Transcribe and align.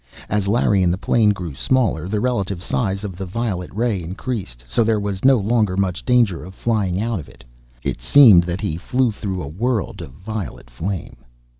As 0.29 0.47
Larry 0.47 0.81
and 0.81 0.91
the 0.91 0.97
plane 0.97 1.29
grew 1.29 1.53
smaller, 1.53 2.07
the 2.07 2.19
relative 2.19 2.63
size 2.63 3.03
of 3.03 3.15
the 3.17 3.25
violet 3.27 3.71
ray 3.71 4.01
increased, 4.01 4.65
so 4.67 4.83
there 4.83 4.99
was 4.99 5.23
no 5.23 5.37
longer 5.37 5.77
much 5.77 6.03
danger 6.03 6.43
of 6.43 6.55
flying 6.55 6.99
out 6.99 7.19
of 7.19 7.29
it. 7.29 7.43
It 7.83 8.01
seemed 8.01 8.45
that 8.45 8.61
he 8.61 8.77
flew 8.77 9.11
through 9.11 9.43
a 9.43 9.47
world 9.47 10.01
of 10.01 10.13
violet 10.13 10.71
flame. 10.71 11.17